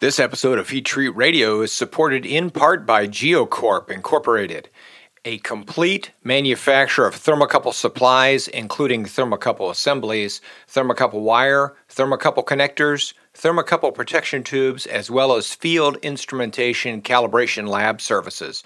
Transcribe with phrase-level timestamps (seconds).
[0.00, 4.70] This episode of Heat Treat Radio is supported in part by GeoCorp Incorporated,
[5.26, 14.42] a complete manufacturer of thermocouple supplies, including thermocouple assemblies, thermocouple wire, thermocouple connectors, thermocouple protection
[14.42, 18.64] tubes, as well as field instrumentation calibration lab services.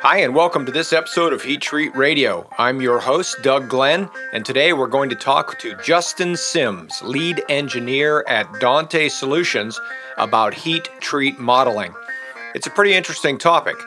[0.06, 2.46] Hi, and welcome to this episode of Heat Treat Radio.
[2.58, 7.42] I'm your host, Doug Glenn, and today we're going to talk to Justin Sims, lead
[7.48, 9.80] engineer at Dante Solutions,
[10.18, 11.94] about heat treat modeling.
[12.54, 13.78] It's a pretty interesting topic.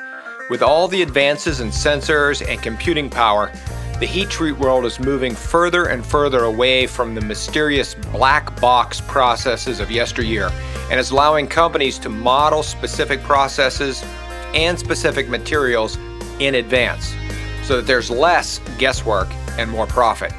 [0.48, 3.53] With all the advances in sensors and computing power,
[4.01, 9.03] the heat treat world is moving further and further away from the mysterious black box
[9.03, 10.51] processes of yesteryear
[10.91, 14.03] and is allowing companies to model specific processes
[14.56, 15.98] and specific materials
[16.41, 17.14] in advance
[17.62, 19.28] so that there's less guesswork
[19.59, 20.33] and more profit.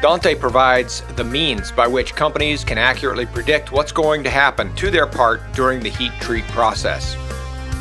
[0.00, 4.90] Dante provides the means by which companies can accurately predict what's going to happen to
[4.90, 7.16] their part during the heat treat process.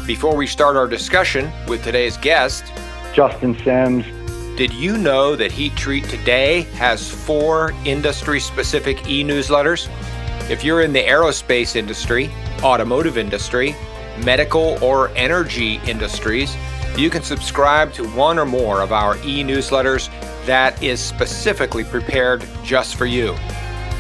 [0.07, 2.65] Before we start our discussion with today's guest,
[3.13, 4.05] Justin Sims.
[4.57, 9.89] Did you know that Heat Treat Today has four industry specific e newsletters?
[10.49, 12.29] If you're in the aerospace industry,
[12.61, 13.75] automotive industry,
[14.23, 16.55] medical, or energy industries,
[16.97, 20.09] you can subscribe to one or more of our e newsletters
[20.45, 23.35] that is specifically prepared just for you.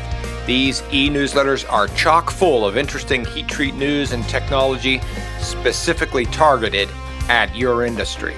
[0.47, 5.01] These e-newsletters are chock full of interesting heat treat news and technology
[5.39, 6.91] specifically targeted
[7.31, 8.35] at your industry.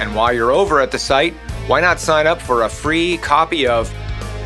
[0.00, 1.34] And while you're over at the site,
[1.68, 3.94] why not sign up for a free copy of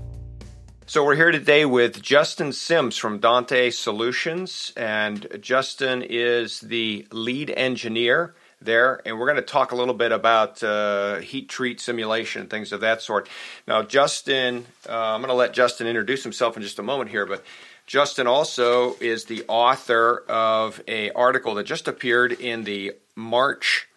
[0.87, 7.51] So we're here today with Justin Sims from Dante Solutions, and Justin is the lead
[7.51, 12.41] engineer there, and we're going to talk a little bit about uh, heat treat simulation
[12.41, 13.29] and things of that sort.
[13.67, 17.27] Now, Justin, uh, I'm going to let Justin introduce himself in just a moment here,
[17.27, 17.43] but
[17.85, 23.87] Justin also is the author of a article that just appeared in the March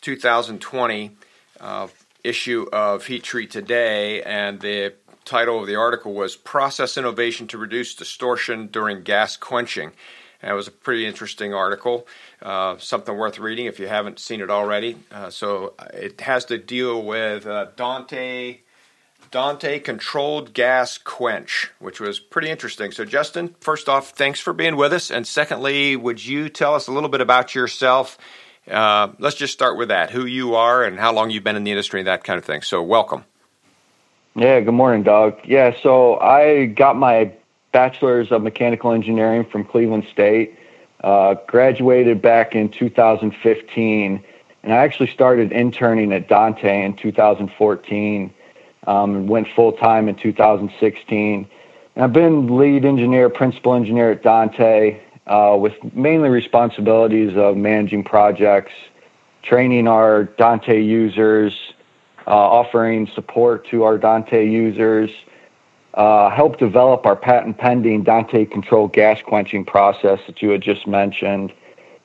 [0.00, 1.16] 2020
[1.60, 1.88] uh,
[2.24, 4.94] issue of Heat Treat Today, and the
[5.24, 9.92] title of the article was Process Innovation to Reduce Distortion During Gas Quenching.
[10.42, 12.06] And it was a pretty interesting article,
[12.40, 14.96] uh, something worth reading if you haven't seen it already.
[15.12, 18.60] Uh, so uh, it has to deal with uh, Dante.
[19.30, 22.90] Dante controlled gas quench, which was pretty interesting.
[22.90, 25.10] So, Justin, first off, thanks for being with us.
[25.10, 28.18] And secondly, would you tell us a little bit about yourself?
[28.70, 31.64] Uh, let's just start with that who you are and how long you've been in
[31.64, 32.62] the industry and that kind of thing.
[32.62, 33.24] So, welcome.
[34.36, 35.38] Yeah, good morning, Doug.
[35.44, 37.32] Yeah, so I got my
[37.72, 40.56] bachelor's of mechanical engineering from Cleveland State.
[41.02, 44.22] Uh, graduated back in 2015,
[44.62, 48.32] and I actually started interning at Dante in 2014.
[48.86, 51.48] Um, went full time in 2016.
[51.94, 58.02] And I've been lead engineer, principal engineer at Dante, uh, with mainly responsibilities of managing
[58.02, 58.72] projects,
[59.42, 61.72] training our Dante users,
[62.26, 65.10] uh, offering support to our Dante users,
[65.94, 70.86] uh, help develop our patent pending Dante controlled gas quenching process that you had just
[70.86, 71.52] mentioned.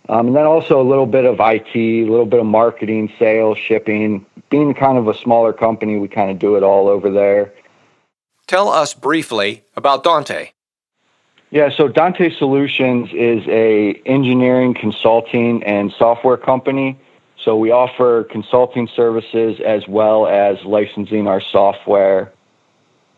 [0.08, 3.58] Um, and then also a little bit of IT, a little bit of marketing, sales,
[3.58, 4.24] shipping.
[4.52, 7.52] Being kind of a smaller company, we kind of do it all over there.
[8.46, 10.52] Tell us briefly about Dante.
[11.56, 17.00] Yeah, so Dante Solutions is a engineering, consulting, and software company.
[17.38, 22.34] So we offer consulting services as well as licensing our software.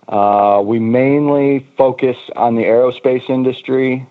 [0.08, 4.06] Uh, we mainly focus on the aerospace industry,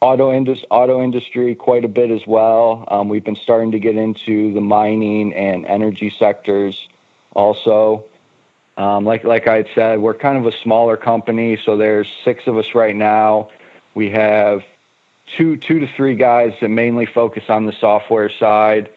[0.00, 2.84] auto, indus- auto industry quite a bit as well.
[2.86, 6.88] Um, we've been starting to get into the mining and energy sectors
[7.32, 8.04] also.
[8.76, 12.56] Um, like like I said, we're kind of a smaller company, so there's six of
[12.56, 13.50] us right now.
[13.94, 14.62] We have
[15.26, 18.90] two two to three guys that mainly focus on the software side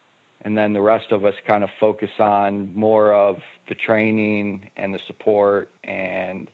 [0.44, 4.94] and then the rest of us kind of focus on more of the training and
[4.94, 6.50] the support and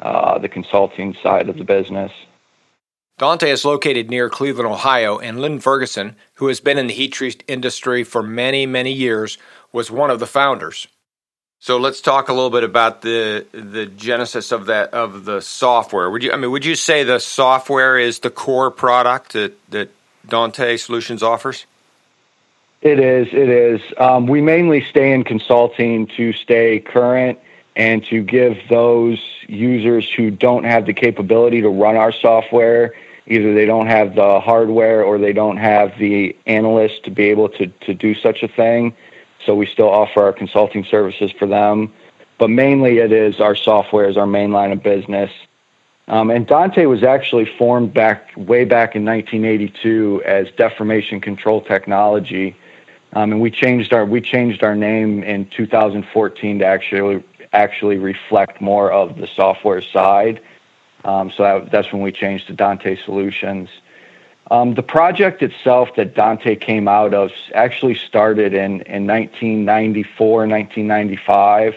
[0.00, 2.10] uh, the consulting side of the business.
[3.18, 7.12] Dante is located near Cleveland, Ohio, and Lynn Ferguson, who has been in the heat
[7.12, 9.38] treat industry for many, many years,
[9.72, 10.88] was one of the founders.
[11.64, 16.10] So let's talk a little bit about the the genesis of that of the software.
[16.10, 19.88] Would you I mean would you say the software is the core product that, that
[20.28, 21.64] Dante Solutions offers?
[22.82, 23.28] It is.
[23.28, 23.80] It is.
[23.96, 27.38] Um, we mainly stay in consulting to stay current
[27.74, 29.18] and to give those
[29.48, 32.92] users who don't have the capability to run our software,
[33.26, 37.48] either they don't have the hardware or they don't have the analyst to be able
[37.48, 38.94] to, to do such a thing.
[39.44, 41.92] So we still offer our consulting services for them.
[42.38, 45.30] But mainly it is our software is our main line of business.
[46.06, 52.56] Um, and Dante was actually formed back way back in 1982 as Deformation Control Technology.
[53.14, 58.60] Um, and we changed our we changed our name in 2014 to actually actually reflect
[58.60, 60.42] more of the software side.
[61.04, 63.68] Um, so that, that's when we changed to Dante Solutions.
[64.50, 71.74] Um, the project itself that Dante came out of actually started in, in 1994, 1995,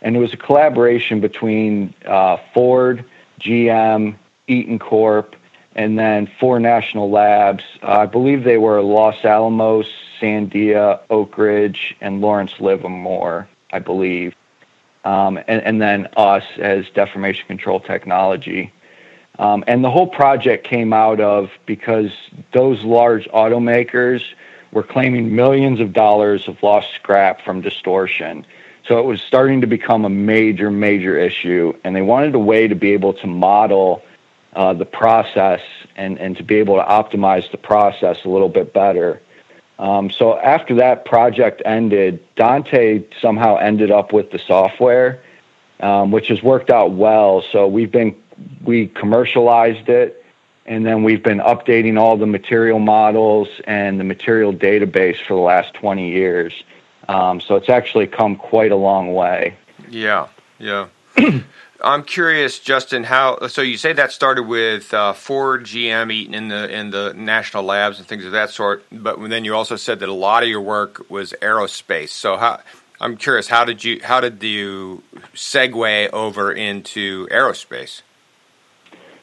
[0.00, 3.04] and it was a collaboration between uh, Ford,
[3.40, 4.16] GM,
[4.46, 5.36] Eaton Corp,
[5.74, 7.62] and then four national labs.
[7.82, 9.88] Uh, I believe they were Los Alamos,
[10.20, 14.34] Sandia, Oak Ridge, and Lawrence Livermore, I believe.
[15.04, 18.72] Um, and, and, then us as deformation control technology.
[19.38, 22.10] Um, and the whole project came out of because
[22.52, 24.22] those large automakers
[24.72, 28.44] were claiming millions of dollars of lost scrap from distortion.
[28.86, 31.74] So it was starting to become a major, major issue.
[31.84, 34.02] And they wanted a way to be able to model
[34.54, 35.60] uh, the process
[35.94, 39.20] and, and to be able to optimize the process a little bit better.
[39.78, 45.22] Um, so after that project ended, Dante somehow ended up with the software,
[45.80, 47.42] um, which has worked out well.
[47.42, 48.16] So we've been
[48.62, 50.24] we commercialized it,
[50.66, 55.40] and then we've been updating all the material models and the material database for the
[55.40, 56.52] last 20 years.
[57.08, 59.56] Um, so it's actually come quite a long way.
[59.88, 60.88] Yeah, yeah.
[61.80, 63.04] I'm curious, Justin.
[63.04, 63.62] How so?
[63.62, 67.98] You say that started with uh, Ford, GM, Eaton in the in the national labs
[67.98, 68.84] and things of that sort.
[68.90, 72.08] But then you also said that a lot of your work was aerospace.
[72.08, 72.60] So how?
[73.00, 73.46] I'm curious.
[73.46, 78.02] How did you how did you segue over into aerospace?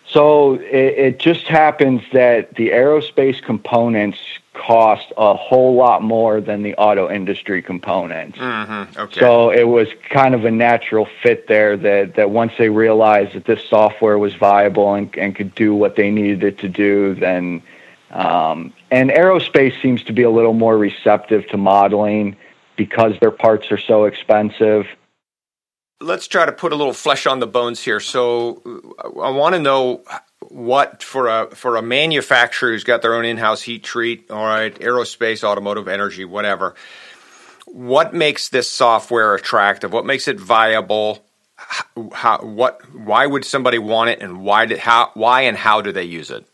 [0.07, 4.19] So it, it, just happens that the aerospace components
[4.53, 8.37] cost a whole lot more than the auto industry components.
[8.37, 8.99] Mm-hmm.
[8.99, 9.19] Okay.
[9.19, 13.45] So it was kind of a natural fit there that, that once they realized that
[13.45, 17.63] this software was viable and, and could do what they needed it to do, then
[18.11, 22.37] um, and aerospace seems to be a little more receptive to modeling
[22.77, 24.87] because their parts are so expensive
[26.01, 27.99] let's try to put a little flesh on the bones here.
[27.99, 28.61] So
[28.97, 30.03] uh, I want to know
[30.41, 34.73] what for a for a manufacturer who's got their own in-house heat treat, all right,
[34.79, 36.75] aerospace, automotive, energy, whatever.
[37.65, 39.91] What makes this software attractive?
[39.91, 41.25] What makes it viable?
[42.13, 45.91] How, what why would somebody want it and why did how why and how do
[45.91, 46.45] they use it?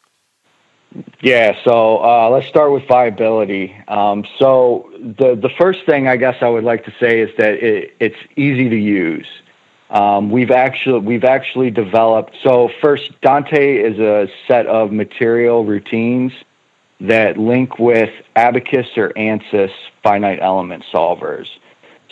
[1.21, 3.75] Yeah, so uh, let's start with viability.
[3.87, 7.53] Um, so the the first thing I guess I would like to say is that
[7.53, 9.27] it, it's easy to use.
[9.89, 12.35] Um, we've actually we've actually developed.
[12.43, 16.33] So first, Dante is a set of material routines
[16.99, 19.71] that link with Abaqus or ANSYS
[20.03, 21.47] finite element solvers.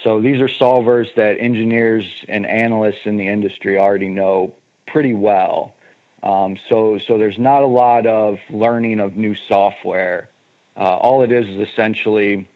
[0.04, 4.56] So these are solvers that engineers and analysts in the industry already know
[4.88, 5.76] pretty well.
[6.22, 10.30] Um, so, so there's not a lot of learning of new software.
[10.76, 12.48] Uh, all it is is essentially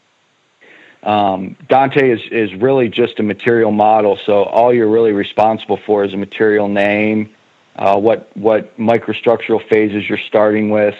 [1.03, 4.17] um, Dante is, is really just a material model.
[4.17, 7.35] So all you're really responsible for is a material name,
[7.75, 10.95] uh, what what microstructural phases you're starting with,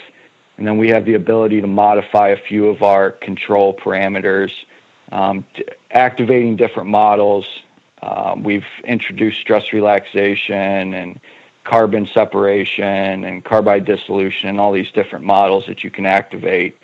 [0.57, 4.65] and then we have the ability to modify a few of our control parameters,
[5.11, 5.45] um,
[5.91, 7.63] activating different models.
[8.01, 11.21] Um, we've introduced stress relaxation and
[11.63, 16.77] carbon separation and carbide dissolution and all these different models that you can activate.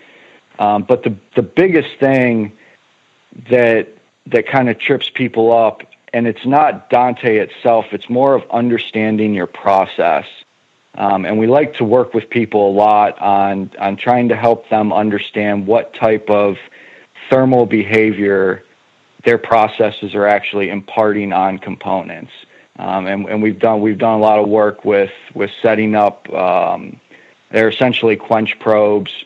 [0.58, 2.58] Um, but the the biggest thing
[3.50, 3.90] that
[4.28, 5.82] that kind of trips people up,
[6.14, 10.28] and it's not Dante itself; it's more of understanding your process.
[10.96, 14.70] Um, and we like to work with people a lot on on trying to help
[14.70, 16.58] them understand what type of
[17.30, 18.64] thermal behavior
[19.24, 22.32] their processes are actually imparting on components.
[22.80, 26.30] Um, and, we've done we've done a lot of work with with setting up.
[26.34, 27.00] Um,
[27.52, 29.26] they're essentially quench probes,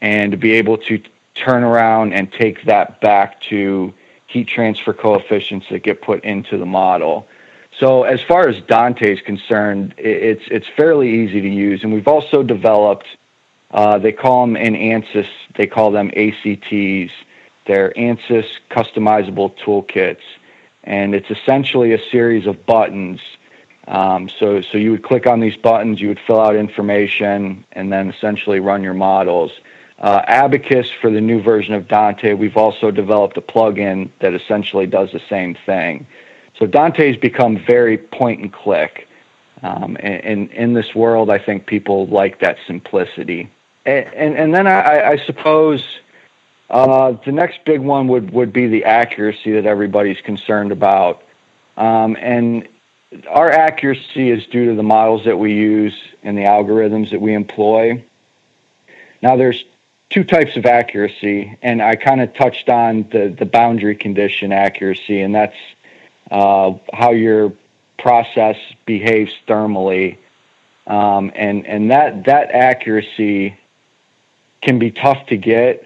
[0.00, 1.00] and to be able to
[1.34, 3.94] turn around and take that back to
[4.26, 7.28] heat transfer coefficients that get put into the model.
[7.72, 12.08] So as far as Dante is concerned, it's it's fairly easy to use, and we've
[12.08, 13.06] also developed.
[13.70, 15.28] Uh, they call them in ANSYS.
[15.54, 17.14] They call them ACTs.
[17.66, 20.22] They're ANSYS customizable toolkits,
[20.84, 23.20] and it's essentially a series of buttons.
[23.86, 27.92] Um, so so you would click on these buttons, you would fill out information, and
[27.92, 29.52] then essentially run your models.
[29.98, 34.86] Uh, Abaqus for the new version of Dante, we've also developed a plugin that essentially
[34.86, 36.06] does the same thing.
[36.58, 39.08] So Dante's become very point and click.
[39.62, 43.50] Um, and, and, in this world, I think people like that simplicity.
[43.84, 45.98] And, and, and then I, I suppose
[46.70, 51.22] uh, the next big one would, would be the accuracy that everybody's concerned about.
[51.76, 52.68] Um, and
[53.28, 57.34] our accuracy is due to the models that we use and the algorithms that we
[57.34, 58.04] employ.
[59.20, 59.64] Now, there's
[60.10, 65.20] two types of accuracy, and I kind of touched on the, the boundary condition accuracy,
[65.20, 65.56] and that's
[66.30, 67.52] uh, how your
[67.98, 70.18] process behaves thermally,
[70.86, 73.58] um, and and that that accuracy
[74.62, 75.84] can be tough to get.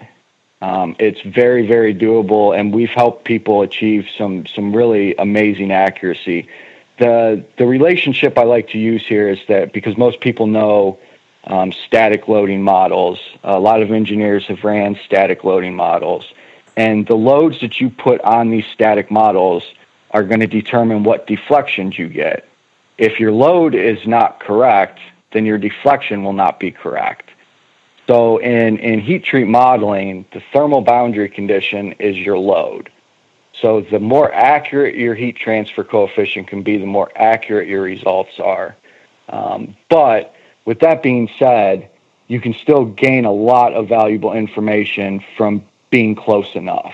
[0.61, 6.47] Um, it's very very doable, and we've helped people achieve some some really amazing accuracy.
[6.97, 10.97] The the relationship I like to use here is that because most people know
[11.43, 16.33] um, static loading models, a lot of engineers have ran static loading models,
[16.77, 19.63] and the loads that you put on these static models
[20.11, 22.47] are going to determine what deflections you get.
[22.97, 24.99] If your load is not correct,
[25.33, 27.29] then your deflection will not be correct.
[28.07, 32.91] So in, in heat treat modeling, the thermal boundary condition is your load.
[33.53, 38.39] So the more accurate your heat transfer coefficient can be, the more accurate your results
[38.39, 38.75] are.
[39.29, 40.35] Um, but
[40.65, 41.89] with that being said,
[42.27, 46.93] you can still gain a lot of valuable information from being close enough.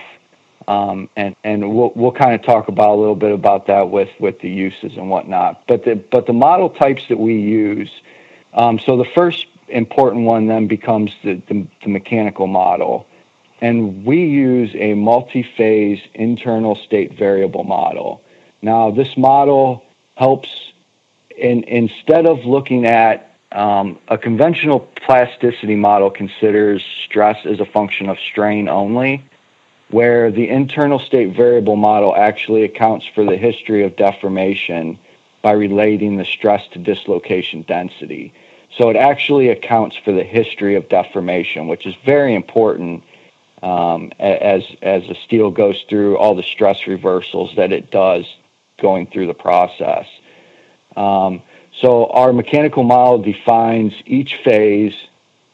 [0.68, 4.10] Um, and and we'll we'll kind of talk about a little bit about that with
[4.20, 5.66] with the uses and whatnot.
[5.66, 7.90] But the but the model types that we use.
[8.54, 13.06] Um, so the first important one then becomes the, the, the mechanical model,
[13.60, 18.22] and we use a multi-phase internal state variable model.
[18.60, 19.84] Now this model
[20.16, 20.72] helps
[21.36, 28.08] in instead of looking at um, a conventional plasticity model considers stress as a function
[28.08, 29.24] of strain only
[29.92, 34.98] where the internal state variable model actually accounts for the history of deformation
[35.42, 38.32] by relating the stress to dislocation density.
[38.76, 43.04] So it actually accounts for the history of deformation, which is very important
[43.62, 48.36] um, as as the steel goes through all the stress reversals that it does
[48.78, 50.06] going through the process.
[50.96, 54.94] Um, so our mechanical model defines each phase.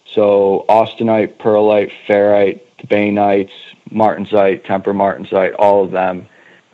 [0.06, 3.50] So austenite, pearlite, ferrite, Bainites,
[3.90, 6.26] martensite, temper martensite, all of them,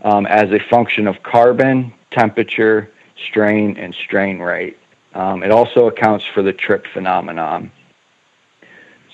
[0.02, 4.76] um, as a function of carbon, temperature, strain, and strain rate.
[5.14, 7.70] Um, it also accounts for the TRIP phenomenon.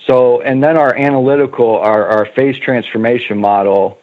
[0.05, 3.99] So, and then our analytical, our, our phase transformation model,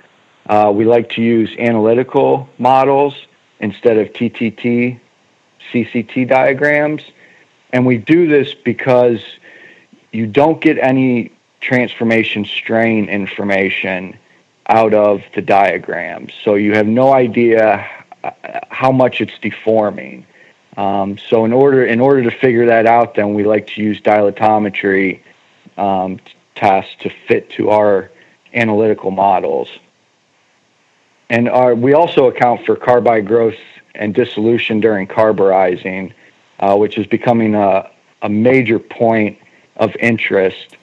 [0.46, 3.14] uh, we like to use analytical models
[3.58, 5.00] instead of TTT,
[5.72, 7.02] CCT diagrams.
[7.72, 9.22] And we do this because
[10.12, 14.16] you don't get any transformation strain information
[14.68, 16.32] out of the diagrams.
[16.44, 17.88] So you have no idea
[18.68, 20.24] how much it's deforming.
[20.78, 24.00] Um, so in order in order to figure that out, then we like to use
[24.00, 25.20] dilatometry
[25.76, 26.20] um,
[26.54, 28.12] tests to fit to our
[28.54, 29.68] analytical models.
[31.28, 33.58] And our, we also account for carbide growth
[33.96, 36.14] and dissolution during carburizing,
[36.60, 37.90] uh, which is becoming a,
[38.22, 39.38] a major point
[39.76, 40.76] of interest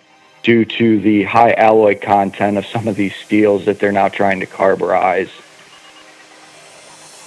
[0.44, 4.42] due to the high alloy content of some of these steels that they're now trying
[4.42, 5.30] to carburize.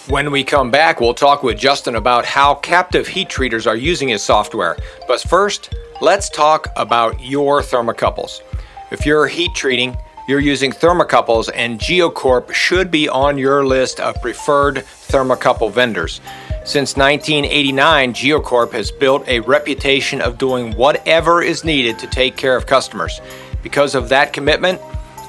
[0.09, 4.09] When we come back, we'll talk with Justin about how captive heat treaters are using
[4.09, 4.75] his software.
[5.07, 8.41] But first, let's talk about your thermocouples.
[8.91, 14.19] If you're heat treating, you're using thermocouples, and Geocorp should be on your list of
[14.23, 16.23] preferred thermocouple vendors.
[16.65, 22.57] Since 1989, Geocorp has built a reputation of doing whatever is needed to take care
[22.57, 23.21] of customers.
[23.63, 24.81] Because of that commitment,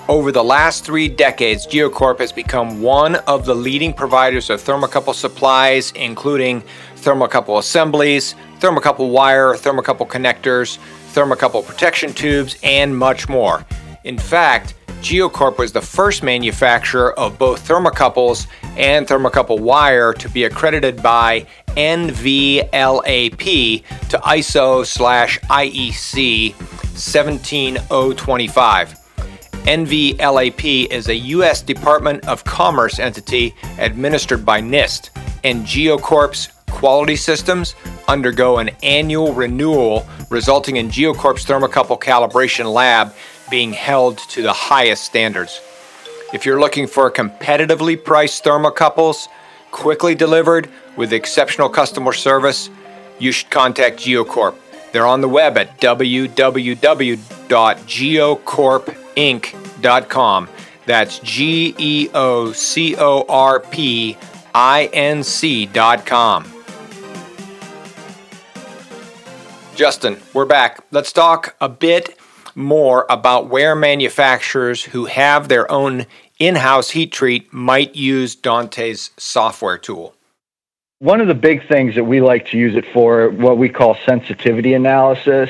[0.09, 5.13] over the last three decades, Geocorp has become one of the leading providers of thermocouple
[5.13, 6.63] supplies, including
[6.95, 10.79] thermocouple assemblies, thermocouple wire, thermocouple connectors,
[11.13, 13.63] thermocouple protection tubes, and much more.
[14.03, 18.47] In fact, Geocorp was the first manufacturer of both thermocouples
[18.77, 21.45] and thermocouple wire to be accredited by
[21.77, 22.63] NVLAP
[24.09, 26.55] to ISO slash IEC
[26.97, 28.98] 17025.
[29.65, 31.61] NVLAP is a U.S.
[31.61, 35.09] Department of Commerce entity administered by NIST,
[35.43, 37.75] and GeoCorp's quality systems
[38.07, 43.13] undergo an annual renewal, resulting in GeoCorp's thermocouple calibration lab
[43.49, 45.61] being held to the highest standards.
[46.33, 49.27] If you're looking for competitively priced thermocouples,
[49.71, 52.69] quickly delivered with exceptional customer service,
[53.19, 54.55] you should contact GeoCorp.
[54.91, 55.79] They're on the web at
[59.15, 60.49] www.geocorpinc.com.
[60.85, 64.17] That's G E O C O R P
[64.55, 66.51] I N C.com.
[69.75, 70.83] Justin, we're back.
[70.91, 72.17] Let's talk a bit
[72.55, 76.05] more about where manufacturers who have their own
[76.39, 80.15] in house heat treat might use Dante's software tool.
[80.97, 83.95] One of the big things that we like to use it for, what we call
[84.05, 85.49] sensitivity analysis.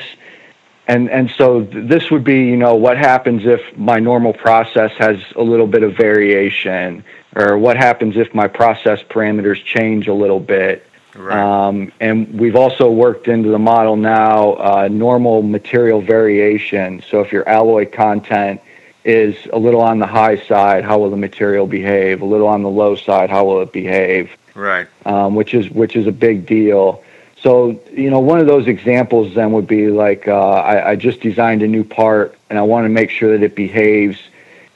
[0.86, 5.20] And, and so this would be, you know, what happens if my normal process has
[5.36, 7.04] a little bit of variation,
[7.36, 10.86] or what happens if my process parameters change a little bit.
[11.14, 11.38] Right.
[11.38, 17.02] Um, and we've also worked into the model now uh, normal material variation.
[17.08, 18.60] So if your alloy content
[19.04, 22.22] is a little on the high side, how will the material behave?
[22.22, 24.30] A little on the low side, how will it behave?
[24.54, 24.86] Right.
[25.06, 27.02] Um, which is which is a big deal.
[27.42, 31.20] So you know, one of those examples then would be like uh, I, I just
[31.20, 34.18] designed a new part, and I want to make sure that it behaves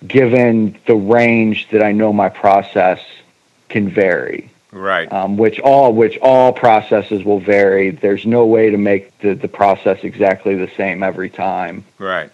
[0.06, 3.00] given the range that I know my process
[3.68, 4.50] can vary.
[4.72, 5.10] Right.
[5.12, 7.90] Um, which all which all processes will vary.
[7.90, 11.84] There's no way to make the, the process exactly the same every time.
[11.98, 12.30] Right.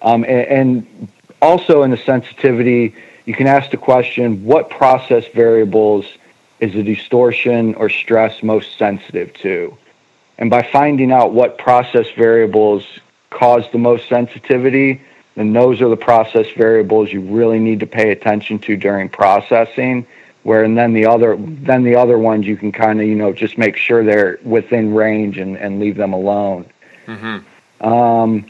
[0.00, 1.08] Um, and, and
[1.42, 2.94] also in the sensitivity,
[3.26, 6.06] you can ask the question: What process variables
[6.60, 9.76] is the distortion or stress most sensitive to?
[10.38, 12.86] And by finding out what process variables
[13.30, 15.02] cause the most sensitivity,
[15.36, 20.06] then those are the process variables you really need to pay attention to during processing.
[20.42, 23.30] Where and then the other then the other ones you can kind of you know
[23.30, 26.64] just make sure they're within range and, and leave them alone.
[27.06, 27.86] Mm-hmm.
[27.86, 28.46] Um,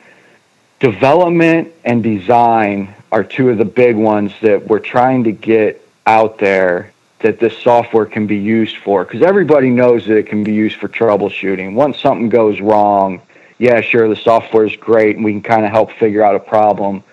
[0.79, 6.39] development and design are two of the big ones that we're trying to get out
[6.39, 10.53] there that this software can be used for because everybody knows that it can be
[10.53, 11.75] used for troubleshooting.
[11.75, 13.21] Once something goes wrong,
[13.59, 16.41] yeah, sure, the software is great and we can kind of help figure out a
[16.41, 17.05] problem.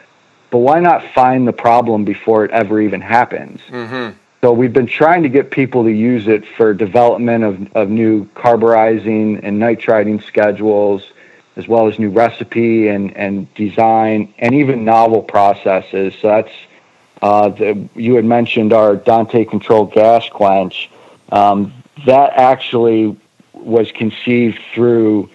[0.50, 3.60] But why not find the problem before it ever even happens?
[3.68, 4.18] Mm-hmm.
[4.42, 8.28] So we've been trying to get people to use it for development of, of new
[8.36, 11.12] carburizing and nitriding schedules,
[11.58, 16.16] as well as new recipe and, and design, and even novel processes.
[16.22, 16.52] So that's
[17.22, 20.90] uh, the, you had mentioned our Dante controlled gas quench.
[21.32, 21.74] Um,
[22.06, 23.18] that actually
[23.54, 25.30] was conceived through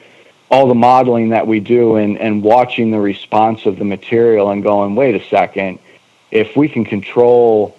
[0.51, 4.63] all the modeling that we do and, and watching the response of the material and
[4.63, 5.79] going, wait a second,
[6.31, 7.77] if we can control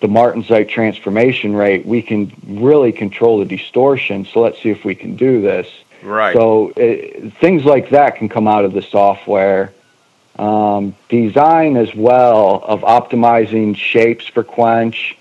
[0.00, 4.24] the Martensite transformation rate, we can really control the distortion.
[4.24, 5.68] So let's see if we can do this.
[6.02, 6.34] Right.
[6.34, 9.72] So it, things like that can come out of the software.
[10.38, 15.16] Um, design as well of optimizing shapes for quench.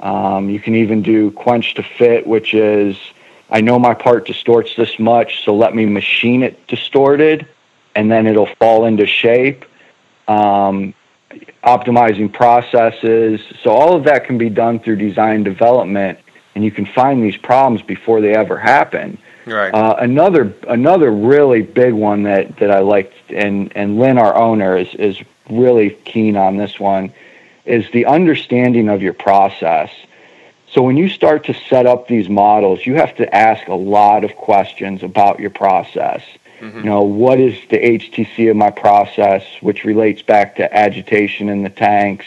[0.00, 2.96] Um, you can even do quench to fit, which is
[3.50, 7.46] I know my part distorts this much, so let me machine it distorted,
[7.94, 9.64] and then it'll fall into shape.
[10.26, 10.94] Um,
[11.64, 13.40] optimizing processes.
[13.62, 16.18] So all of that can be done through design development,
[16.54, 19.18] and you can find these problems before they ever happen.
[19.50, 19.72] Right.
[19.72, 24.76] Uh, another another really big one that, that I liked, and and Lynn, our owner,
[24.76, 25.18] is is
[25.50, 27.12] really keen on this one,
[27.64, 29.90] is the understanding of your process.
[30.70, 34.22] So when you start to set up these models, you have to ask a lot
[34.22, 36.22] of questions about your process.
[36.60, 36.78] Mm-hmm.
[36.78, 41.62] You know, what is the HTC of my process, which relates back to agitation in
[41.62, 42.26] the tanks,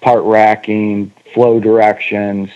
[0.00, 2.50] part racking, flow directions.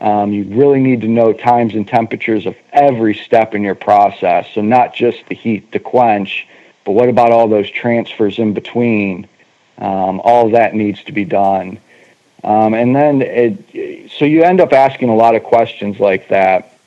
[0.00, 4.46] Um, you really need to know times and temperatures of every step in your process.
[4.54, 6.46] So not just the heat, the quench,
[6.84, 9.26] but what about all those transfers in between?
[9.78, 11.78] Um, all that needs to be done.
[12.44, 16.78] Um, and then, it, so you end up asking a lot of questions like that.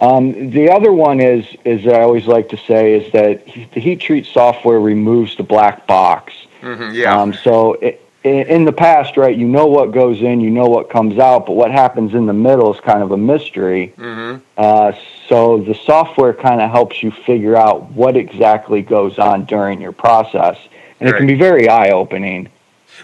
[0.00, 4.00] Um, the other one is, is I always like to say, is that the heat
[4.00, 6.32] treat software removes the black box.
[6.62, 7.20] Mm-hmm, yeah.
[7.20, 10.90] Um, so it, in the past, right, you know what goes in, you know what
[10.90, 13.94] comes out, but what happens in the middle is kind of a mystery.
[13.96, 14.42] Mm-hmm.
[14.58, 14.92] Uh,
[15.28, 19.92] so the software kind of helps you figure out what exactly goes on during your
[19.92, 20.58] process,
[21.00, 21.14] and right.
[21.14, 22.50] it can be very eye opening.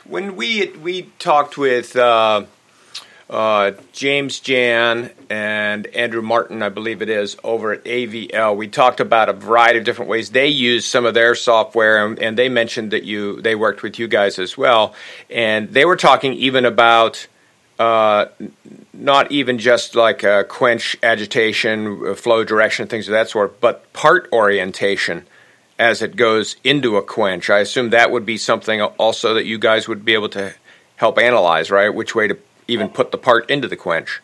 [0.04, 2.44] When we we talked with uh,
[3.28, 8.56] uh, James Jan and Andrew Martin, I believe it is, over at AVL.
[8.56, 12.18] We talked about a variety of different ways they use some of their software, and,
[12.20, 14.94] and they mentioned that you they worked with you guys as well,
[15.28, 17.26] and they were talking even about.
[17.78, 18.24] Uh,
[18.94, 25.26] not even just like quench agitation, flow direction, things of that sort, but part orientation
[25.78, 27.50] as it goes into a quench.
[27.50, 30.54] I assume that would be something also that you guys would be able to
[30.96, 31.90] help analyze, right?
[31.90, 34.20] Which way to even put the part into the quench.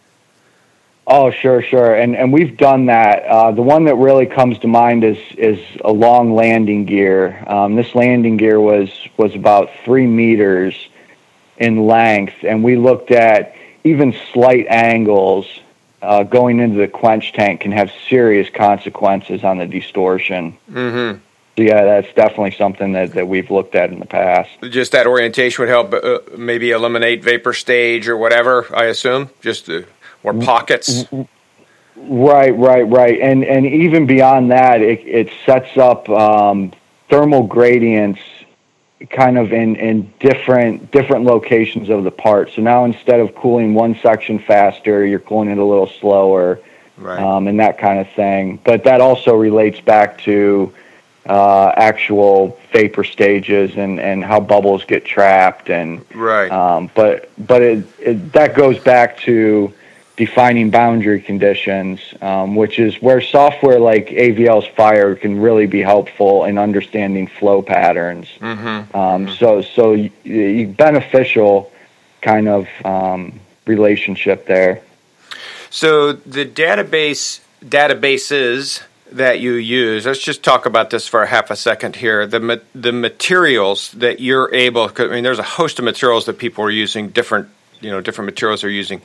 [1.07, 3.25] Oh, sure, sure, and and we've done that.
[3.25, 7.43] Uh, the one that really comes to mind is is a long landing gear.
[7.49, 10.75] Um, this landing gear was was about three meters
[11.59, 15.47] in length, and we looked at even slight angles
[16.03, 20.57] uh, going into the quench tank can have serious consequences on the distortion.
[20.71, 21.21] Mm-hmm.
[21.57, 24.51] Yeah, that's definitely something that, that we've looked at in the past.
[24.63, 29.69] Just that orientation would help uh, maybe eliminate vapor stage or whatever, I assume, just
[29.69, 29.83] uh,
[30.23, 31.05] or pockets.
[31.95, 36.73] Right, right, right, and and even beyond that, it it sets up um,
[37.11, 38.21] thermal gradients
[39.11, 42.51] kind of in, in different different locations of the part.
[42.53, 46.61] So now instead of cooling one section faster, you're cooling it a little slower,
[46.97, 47.21] right.
[47.21, 48.59] um, and that kind of thing.
[48.65, 50.73] But that also relates back to
[51.27, 56.51] uh, actual vapor stages and, and how bubbles get trapped and right.
[56.51, 59.73] Um, but but it, it, that goes back to
[60.17, 66.45] defining boundary conditions, um, which is where software like AVL's Fire can really be helpful
[66.45, 68.29] in understanding flow patterns.
[68.41, 68.97] Mm-hmm.
[68.97, 69.35] Um, mm-hmm.
[69.35, 71.73] So so you, you beneficial
[72.21, 74.83] kind of um, relationship there.
[75.71, 78.83] So the database databases
[79.17, 80.07] that you use.
[80.07, 82.27] Let's just talk about this for a half a second here.
[82.27, 84.91] The the materials that you're able.
[84.97, 87.09] I mean, there's a host of materials that people are using.
[87.09, 87.49] Different
[87.81, 89.03] you know different materials are using.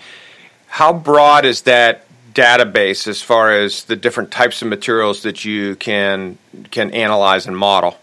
[0.67, 5.75] How broad is that database as far as the different types of materials that you
[5.75, 6.37] can
[6.71, 7.97] can analyze and model?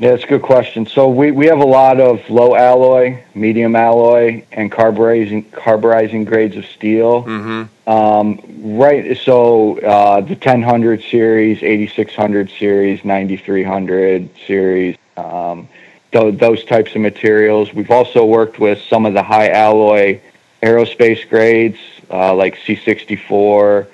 [0.00, 0.86] Yeah, it's a good question.
[0.86, 6.56] So we, we have a lot of low alloy, medium alloy, and carburizing carburizing grades
[6.56, 7.24] of steel.
[7.24, 7.90] Mm-hmm.
[7.90, 9.14] Um, right.
[9.18, 15.68] So uh, the 1000 series, 8600 series, 9300 series, um,
[16.12, 17.74] th- those types of materials.
[17.74, 20.22] We've also worked with some of the high alloy
[20.62, 21.78] aerospace grades
[22.10, 23.86] uh, like C64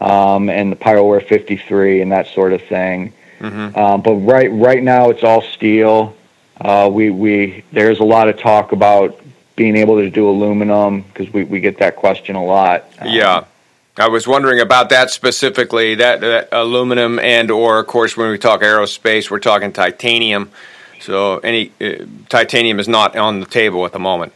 [0.00, 3.12] um, and the Pyrowear 53 and that sort of thing.
[3.40, 3.78] Mm-hmm.
[3.78, 6.16] Um, but right right now it's all steel.
[6.60, 9.20] Uh, we we there's a lot of talk about
[9.56, 12.84] being able to do aluminum because we, we get that question a lot.
[13.00, 13.44] Um, yeah.
[13.96, 18.38] I was wondering about that specifically, that, that, aluminum and or of course when we
[18.38, 20.50] talk aerospace, we're talking titanium.
[21.00, 24.32] So any uh, titanium is not on the table at the moment.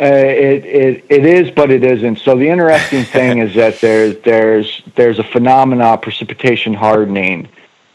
[0.00, 2.20] Uh, it, it it is, but it isn't.
[2.20, 7.48] So the interesting thing is that there's there's there's a phenomena precipitation hardening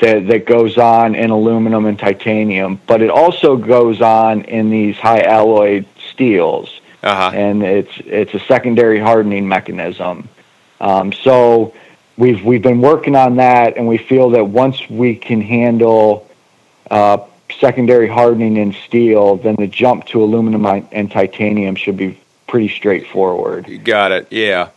[0.03, 4.97] that, that goes on in aluminum and titanium, but it also goes on in these
[4.97, 7.31] high alloy steels, uh-huh.
[7.33, 10.27] and it's it's a secondary hardening mechanism.
[10.81, 11.73] Um, so
[12.17, 16.29] we've we've been working on that, and we feel that once we can handle
[16.91, 17.19] uh,
[17.59, 23.69] secondary hardening in steel, then the jump to aluminum and titanium should be pretty straightforward.
[23.69, 24.27] You got it.
[24.31, 24.69] Yeah.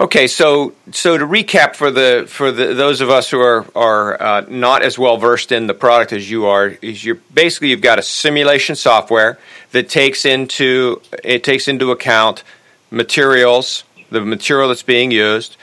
[0.00, 4.22] Okay, so so to recap for the for the those of us who are are
[4.22, 7.80] uh, not as well versed in the product as you are, is you're basically you've
[7.80, 9.38] got a simulation software
[9.72, 12.44] that takes into it takes into account
[12.92, 15.56] materials, the material that's being used,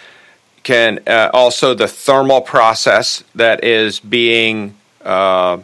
[0.63, 5.57] can uh, also the thermal process that is being uh,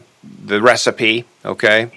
[0.45, 1.25] the recipe.
[1.43, 1.91] Okay,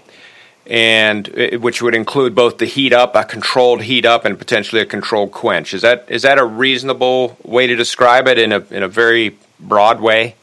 [0.67, 1.27] and
[1.61, 5.33] which would include both the heat up, a controlled heat up, and potentially a controlled
[5.33, 5.75] quench.
[5.75, 9.37] Is that is that a reasonable way to describe it in a in a very
[9.61, 10.37] broad way?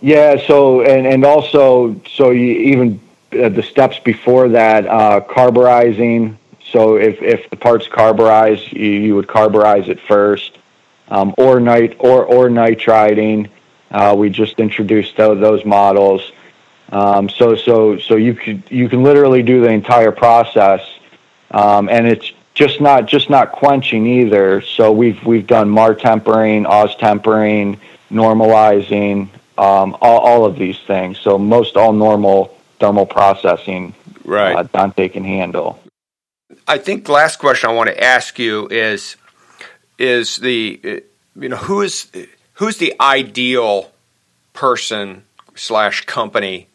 [0.00, 0.46] Yeah.
[0.46, 3.00] So and and also so you even
[3.32, 6.38] uh, the steps before that uh, carburizing.
[6.70, 10.56] So if if the part's carburize, you, you would carburize it first,
[11.08, 13.48] um, or night or or nitriding.
[13.90, 16.30] Uh, we just introduced those, those models.
[16.90, 20.80] Um, so so so you could you can literally do the entire process,
[21.50, 24.62] um, and it's just not just not quenching either.
[24.62, 27.78] So we've we've done MAR tempering, Aus tempering,
[28.10, 31.18] normalizing, um, all, all of these things.
[31.18, 34.56] So most all normal thermal processing, right?
[34.56, 35.80] Uh, Dante can handle.
[36.66, 39.16] I think the last question I want to ask you is
[39.98, 41.02] is the
[41.36, 42.10] you know who is
[42.54, 43.92] who's the ideal
[44.54, 45.24] person
[45.54, 46.68] slash company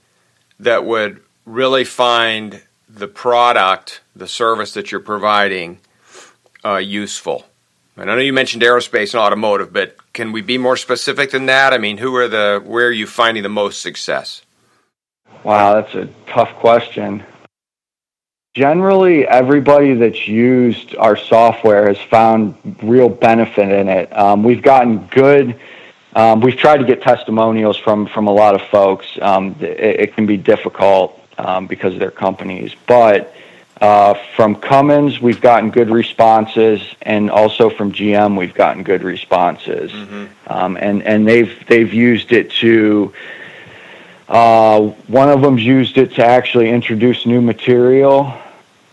[0.63, 5.79] that would really find the product the service that you're providing
[6.63, 7.45] uh, useful?
[7.95, 11.45] And I know you mentioned aerospace and automotive, but can we be more specific than
[11.45, 11.73] that?
[11.73, 14.41] I mean, who are the where are you finding the most success?
[15.43, 17.23] Wow, that's a tough question.
[18.55, 24.15] Generally, everybody that's used our software has found real benefit in it.
[24.15, 25.59] Um, we've gotten good.
[26.15, 29.07] Um, we've tried to get testimonials from from a lot of folks.
[29.21, 33.33] Um, it, it, can be difficult um, because of their companies, but
[33.81, 39.91] uh, from Cummins, we've gotten good responses, and also from GM, we've gotten good responses.
[39.91, 40.25] Mm-hmm.
[40.47, 43.13] Um, and and they've they've used it to.
[44.29, 48.33] Uh, one of them's used it to actually introduce new material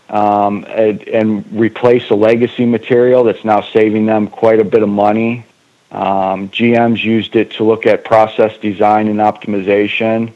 [0.09, 4.89] um, and, and, replace a legacy material that's now saving them quite a bit of
[4.89, 5.45] money.
[5.91, 10.31] Um, GM's used it to look at process design and optimization.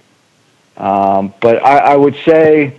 [0.76, 2.78] Um, but I, I, would say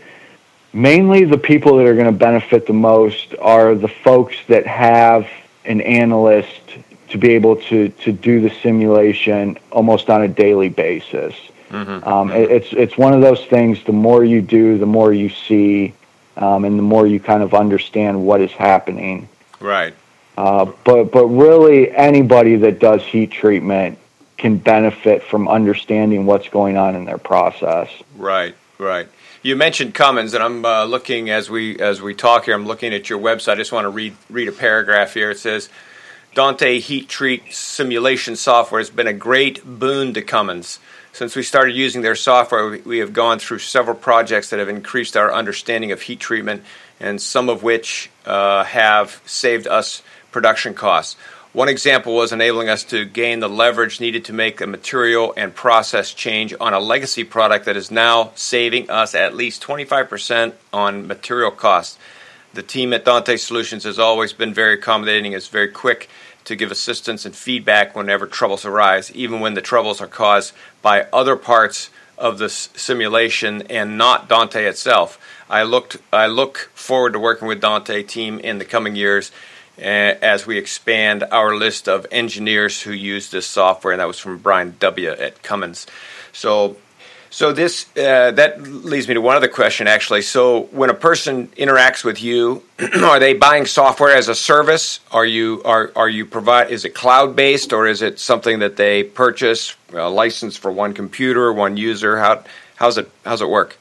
[0.74, 5.26] mainly the people that are going to benefit the most are the folks that have
[5.64, 6.60] an analyst
[7.08, 11.34] to be able to, to do the simulation almost on a daily basis.
[11.70, 12.06] Mm-hmm.
[12.06, 13.82] Um, it, it's it's one of those things.
[13.84, 15.94] The more you do, the more you see,
[16.36, 19.28] um, and the more you kind of understand what is happening.
[19.58, 19.94] Right.
[20.36, 23.98] Uh, but but really, anybody that does heat treatment
[24.36, 27.88] can benefit from understanding what's going on in their process.
[28.16, 28.54] Right.
[28.78, 29.08] Right.
[29.42, 32.54] You mentioned Cummins, and I'm uh, looking as we as we talk here.
[32.54, 33.52] I'm looking at your website.
[33.52, 35.30] I just want to read read a paragraph here.
[35.30, 35.68] It says.
[36.34, 40.80] Dante Heat Treat simulation software has been a great boon to Cummins.
[41.14, 45.16] Since we started using their software, we have gone through several projects that have increased
[45.16, 46.62] our understanding of heat treatment,
[47.00, 50.02] and some of which uh, have saved us
[50.36, 51.16] production costs.
[51.54, 55.54] One example was enabling us to gain the leverage needed to make a material and
[55.54, 61.06] process change on a legacy product that is now saving us at least 25% on
[61.06, 61.96] material costs.
[62.52, 66.10] The team at Dante Solutions has always been very accommodating, is very quick
[66.44, 71.06] to give assistance and feedback whenever troubles arise, even when the troubles are caused by
[71.14, 75.18] other parts of the simulation and not Dante itself.
[75.48, 79.32] I looked I look forward to working with Dante team in the coming years
[79.78, 84.38] as we expand our list of engineers who use this software and that was from
[84.38, 85.86] Brian W at Cummins.
[86.32, 86.76] So
[87.36, 90.22] so this uh, that leads me to one other question, actually.
[90.22, 92.62] So when a person interacts with you,
[93.02, 95.00] are they buying software as a service?
[95.10, 96.70] Are you are are you provide?
[96.70, 100.94] Is it cloud based or is it something that they purchase a license for one
[100.94, 102.18] computer, one user?
[102.18, 102.44] How
[102.76, 103.76] how's it how's it work?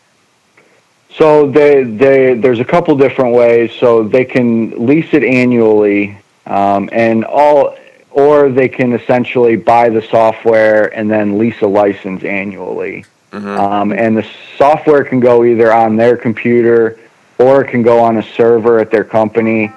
[1.18, 3.72] So they they there's a couple different ways.
[3.80, 7.78] So they can lease it annually, um, and all
[8.12, 13.06] or they can essentially buy the software and then lease a license annually.
[13.32, 13.60] Mm-hmm.
[13.60, 14.26] Um, and the
[14.58, 16.98] software can go either on their computer
[17.38, 19.70] or it can go on a server at their company.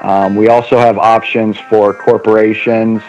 [0.00, 3.02] Um, we also have options for corporations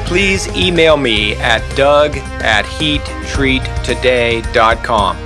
[0.05, 5.17] please email me at doug at heattreattoday.com.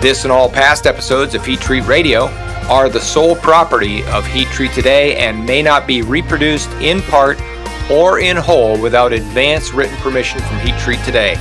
[0.00, 2.28] This and all past episodes of Heat Treat Radio
[2.70, 7.38] are the sole property of Heat Treat Today and may not be reproduced in part
[7.90, 11.34] or in whole without advance written permission from Heat Treat Today.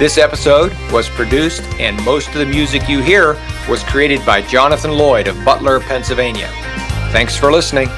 [0.00, 3.36] This episode was produced, and most of the music you hear
[3.68, 6.48] was created by Jonathan Lloyd of Butler, Pennsylvania.
[7.10, 7.88] Thanks for listening.